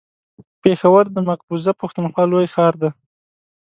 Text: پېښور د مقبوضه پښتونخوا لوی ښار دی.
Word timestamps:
پېښور 0.63 1.05
د 1.11 1.17
مقبوضه 1.29 1.71
پښتونخوا 1.81 2.23
لوی 2.31 2.47
ښار 2.53 2.73
دی. 2.81 2.89